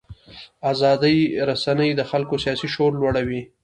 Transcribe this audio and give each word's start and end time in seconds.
ازادې 0.71 1.15
رسنۍ 1.49 1.89
د 1.95 2.01
خلکو 2.11 2.35
سیاسي 2.43 2.67
شعور 2.73 2.93
لوړوي. 3.01 3.41